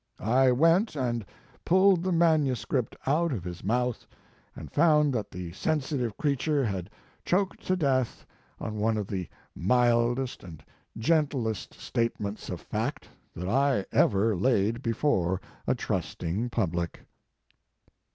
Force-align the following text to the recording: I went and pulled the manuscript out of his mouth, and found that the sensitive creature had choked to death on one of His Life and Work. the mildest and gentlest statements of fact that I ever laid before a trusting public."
I 0.33 0.51
went 0.51 0.95
and 0.95 1.23
pulled 1.63 2.01
the 2.01 2.11
manuscript 2.11 2.95
out 3.05 3.31
of 3.31 3.43
his 3.43 3.63
mouth, 3.63 4.07
and 4.55 4.71
found 4.71 5.13
that 5.13 5.29
the 5.29 5.51
sensitive 5.51 6.17
creature 6.17 6.65
had 6.65 6.89
choked 7.23 7.61
to 7.67 7.75
death 7.75 8.25
on 8.59 8.77
one 8.79 8.97
of 8.97 9.09
His 9.11 9.19
Life 9.19 9.29
and 9.29 9.29
Work. 9.29 9.29
the 9.29 9.63
mildest 9.67 10.43
and 10.43 10.63
gentlest 10.97 11.75
statements 11.75 12.49
of 12.49 12.61
fact 12.61 13.09
that 13.35 13.47
I 13.47 13.85
ever 13.91 14.35
laid 14.35 14.81
before 14.81 15.39
a 15.67 15.75
trusting 15.75 16.49
public." 16.49 17.01